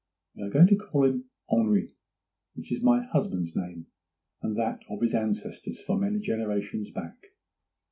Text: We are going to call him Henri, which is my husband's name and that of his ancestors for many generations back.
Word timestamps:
We 0.35 0.41
are 0.41 0.49
going 0.49 0.65
to 0.65 0.75
call 0.75 1.05
him 1.05 1.25
Henri, 1.47 1.93
which 2.55 2.71
is 2.71 2.81
my 2.81 3.03
husband's 3.03 3.55
name 3.55 3.85
and 4.41 4.57
that 4.57 4.79
of 4.89 4.99
his 4.99 5.13
ancestors 5.13 5.83
for 5.83 5.95
many 5.95 6.17
generations 6.17 6.89
back. 6.89 7.27